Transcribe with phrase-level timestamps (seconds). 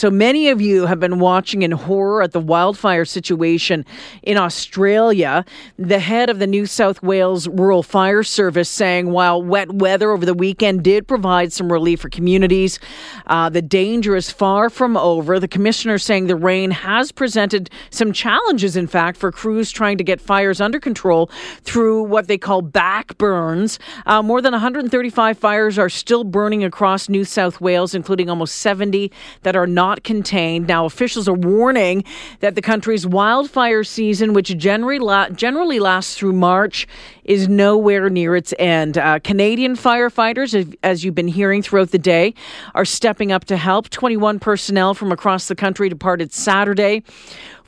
[0.00, 3.84] So many of you have been watching in horror at the wildfire situation
[4.22, 5.44] in Australia.
[5.76, 10.24] The head of the New South Wales Rural Fire Service saying while wet weather over
[10.24, 12.78] the weekend did provide some relief for communities,
[13.26, 15.40] uh, the danger is far from over.
[15.40, 20.04] The commissioner saying the rain has presented some challenges, in fact, for crews trying to
[20.04, 21.28] get fires under control
[21.62, 23.80] through what they call back burns.
[24.06, 29.10] Uh, more than 135 fires are still burning across New South Wales, including almost 70
[29.42, 30.66] that are not not contained.
[30.66, 32.04] Now, officials are warning
[32.40, 36.86] that the country's wildfire season, which generally, la- generally lasts through March,
[37.24, 38.98] is nowhere near its end.
[38.98, 40.50] Uh, Canadian firefighters,
[40.82, 42.34] as you've been hearing throughout the day,
[42.74, 43.88] are stepping up to help.
[43.88, 47.02] 21 personnel from across the country departed Saturday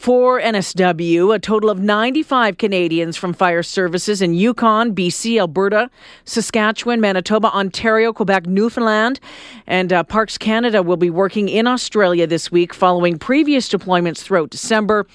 [0.00, 1.34] for NSW.
[1.34, 5.90] A total of 95 Canadians from fire services in Yukon, BC, Alberta,
[6.24, 9.20] Saskatchewan, Manitoba, Ontario, Quebec, Newfoundland,
[9.66, 14.50] and uh, Parks Canada will be working in Australia this week following previous deployments throughout
[14.50, 15.06] December.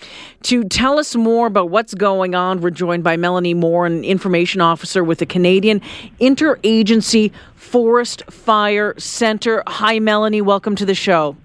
[0.43, 4.61] To tell us more about what's going on, we're joined by Melanie Moore, an information
[4.61, 5.81] officer with the Canadian
[6.21, 9.61] Interagency Forest Fire Centre.
[9.67, 10.41] Hi, Melanie.
[10.41, 11.35] Welcome to the show.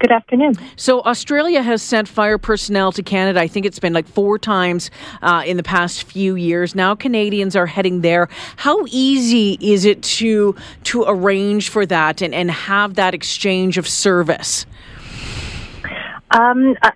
[0.00, 0.54] Good afternoon.
[0.76, 3.40] So, Australia has sent fire personnel to Canada.
[3.40, 6.76] I think it's been like four times uh, in the past few years.
[6.76, 8.28] Now, Canadians are heading there.
[8.56, 10.54] How easy is it to
[10.84, 14.66] to arrange for that and, and have that exchange of service?
[16.38, 16.92] Um, uh,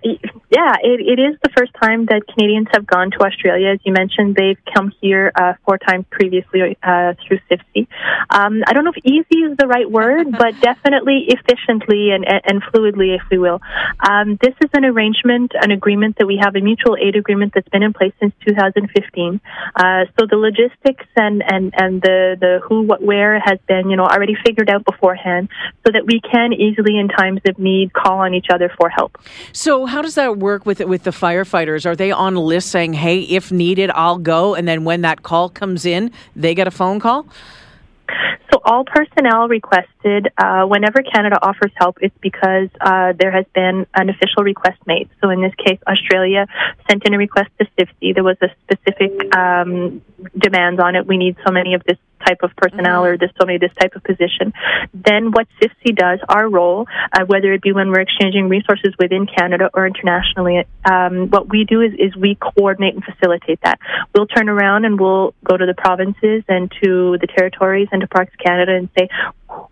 [0.49, 3.71] yeah, it, it is the first time that Canadians have gone to Australia.
[3.73, 7.87] As you mentioned, they've come here uh, four times previously uh, through CIFFC.
[8.29, 12.63] Um, I don't know if easy is the right word, but definitely efficiently and, and
[12.63, 13.59] fluidly, if we will.
[13.99, 17.67] Um, this is an arrangement, an agreement that we have, a mutual aid agreement that's
[17.69, 19.41] been in place since 2015.
[19.75, 23.97] Uh, so the logistics and, and, and the, the who, what, where has been, you
[23.97, 25.49] know, already figured out beforehand
[25.85, 29.17] so that we can easily, in times of need, call on each other for help.
[29.51, 31.85] So, how does that work with with the firefighters?
[31.85, 35.23] Are they on a list saying, "Hey, if needed, I'll go," and then when that
[35.23, 37.27] call comes in, they get a phone call?
[38.51, 43.87] So all personnel requested, uh, whenever Canada offers help, it's because uh, there has been
[43.95, 45.09] an official request made.
[45.21, 46.45] So in this case, Australia
[46.87, 48.13] sent in a request to CIFFC.
[48.13, 50.01] There was a specific um,
[50.37, 51.07] demand on it.
[51.07, 53.25] We need so many of this type of personnel or mm-hmm.
[53.25, 54.53] this so many this type of position.
[54.93, 59.27] Then what CIFFC does, our role, uh, whether it be when we're exchanging resources within
[59.27, 63.79] Canada or internationally, um, what we do is, is we coordinate and facilitate that.
[64.13, 68.07] We'll turn around and we'll go to the provinces and to the territories and to
[68.07, 69.09] Parks Canada and say,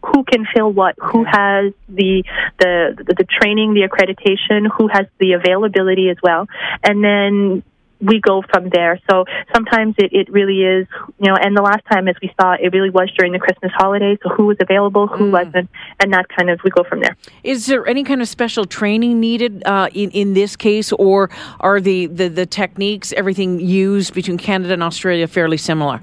[0.05, 2.23] who can fill what, who has the,
[2.59, 6.47] the the training, the accreditation, who has the availability as well,
[6.83, 7.63] and then
[8.01, 8.99] we go from there.
[9.09, 10.87] So sometimes it, it really is,
[11.19, 13.71] you know, and the last time, as we saw, it really was during the Christmas
[13.75, 14.17] holiday.
[14.23, 15.31] So who was available, who mm.
[15.31, 15.69] wasn't,
[15.99, 17.15] and that kind of, we go from there.
[17.43, 21.29] Is there any kind of special training needed uh, in, in this case, or
[21.59, 26.01] are the, the, the techniques, everything used between Canada and Australia fairly similar?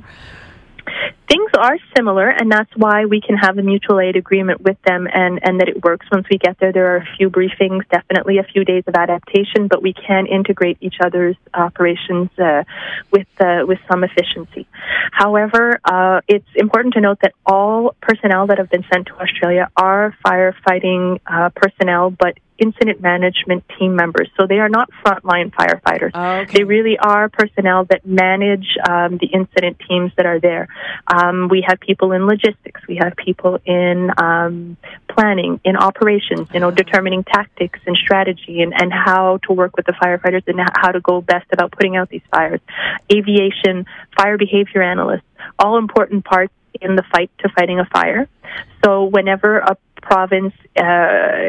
[1.58, 5.40] Are similar, and that's why we can have a mutual aid agreement with them, and
[5.42, 6.72] and that it works once we get there.
[6.72, 10.78] There are a few briefings, definitely a few days of adaptation, but we can integrate
[10.80, 12.64] each other's operations uh,
[13.10, 14.66] with uh, with some efficiency.
[15.12, 19.70] However, uh, it's important to note that all personnel that have been sent to Australia
[19.76, 24.28] are firefighting uh, personnel, but incident management team members.
[24.38, 26.10] So they are not frontline firefighters.
[26.14, 26.58] Oh, okay.
[26.58, 30.68] They really are personnel that manage um, the incident teams that are there.
[31.06, 32.80] Um, we have people in logistics.
[32.88, 34.76] We have people in um,
[35.08, 39.86] planning, in operations, you know, determining tactics and strategy and, and how to work with
[39.86, 42.60] the firefighters and how to go best about putting out these fires.
[43.12, 43.86] Aviation,
[44.16, 45.22] fire behavior analysts,
[45.58, 48.28] all important parts in the fight to fighting a fire.
[48.84, 49.76] So whenever a
[50.08, 50.82] province uh,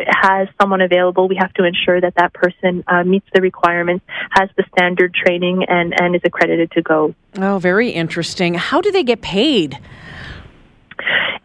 [0.07, 4.49] has someone available, we have to ensure that that person uh, meets the requirements, has
[4.57, 7.15] the standard training, and, and is accredited to go.
[7.37, 8.55] Oh, very interesting.
[8.55, 9.79] How do they get paid?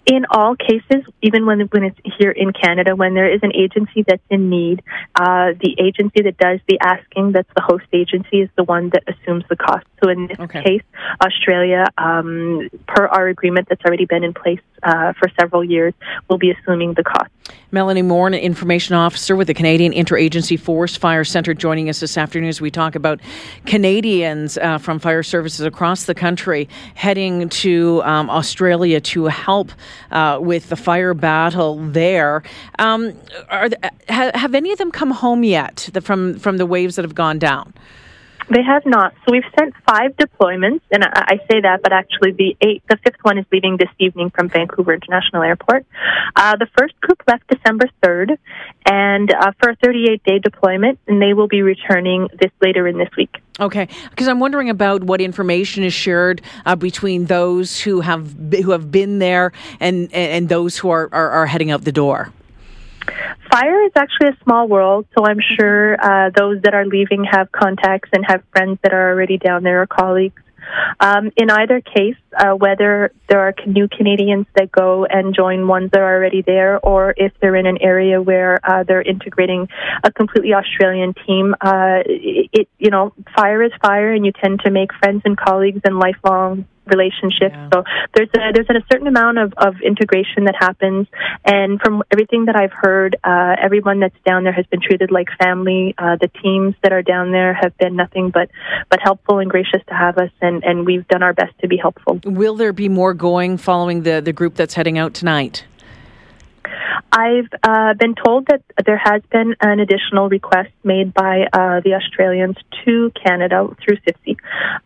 [0.07, 4.05] In all cases, even when when it's here in Canada, when there is an agency
[4.07, 4.83] that's in need,
[5.15, 9.05] uh, the agency that does the asking, that's the host agency, is the one that
[9.07, 9.87] assumes the cost.
[10.03, 10.63] So in this okay.
[10.63, 10.83] case,
[11.23, 15.95] Australia, um, per our agreement that's already been in place uh, for several years,
[16.29, 17.31] will be assuming the cost.
[17.75, 22.17] Melanie Moore, an information officer with the Canadian Interagency Forest Fire Centre, joining us this
[22.17, 23.21] afternoon as we talk about
[23.67, 29.73] Canadians uh, from fire services across the country heading to um, Australia to help
[30.13, 32.45] uh, with the fire battle there.
[32.79, 33.13] Um,
[33.49, 33.69] are,
[34.09, 37.75] have any of them come home yet from from the waves that have gone down?
[38.49, 39.15] They have not.
[39.25, 42.97] So we've sent five deployments, and I, I say that, but actually the eight, the
[42.97, 45.87] fifth one is leaving this evening from Vancouver International Airport.
[46.37, 48.39] Uh, the first group left December third,
[48.87, 53.09] and uh, for a 38-day deployment, and they will be returning this later in this
[53.17, 53.35] week.
[53.61, 58.73] Okay, because I'm wondering about what information is shared uh, between those who have who
[58.73, 62.33] have been there and and those who are, are, are heading out the door.
[63.55, 67.53] Fire is actually a small world, so I'm sure uh, those that are leaving have
[67.53, 70.43] contacts and have friends that are already down there or colleagues.
[70.99, 75.93] Um, in either case, uh, whether there are new Canadians that go and join ones
[75.93, 79.69] that are already there, or if they're in an area where uh, they're integrating
[80.03, 84.63] a completely Australian team, uh, it, it you know fire is fire, and you tend
[84.65, 87.55] to make friends and colleagues and lifelong relationships.
[87.55, 87.69] Yeah.
[87.73, 87.85] So
[88.15, 91.07] there's a, there's a certain amount of, of integration that happens,
[91.45, 95.29] and from everything that I've heard, uh, everyone that's down there has been treated like
[95.39, 95.95] family.
[95.99, 98.51] Uh, the teams that are down there have been nothing but
[98.91, 101.77] but helpful and gracious to have us, and, and we've done our best to be
[101.77, 102.21] helpful.
[102.25, 105.65] Will there be more going following the the group that's heading out tonight?
[107.17, 111.95] I've uh, been told that there has been an additional request made by uh, the
[111.95, 114.37] Australians to Canada through CIFFC.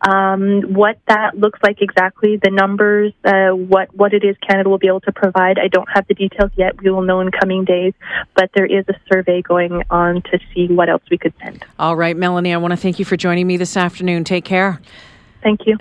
[0.07, 4.77] Um, what that looks like exactly, the numbers, uh, what what it is Canada will
[4.77, 6.79] be able to provide, I don't have the details yet.
[6.81, 7.93] We will know in coming days,
[8.35, 11.65] but there is a survey going on to see what else we could send.
[11.79, 14.23] All right, Melanie, I want to thank you for joining me this afternoon.
[14.23, 14.79] Take care.
[15.41, 15.77] Thank you.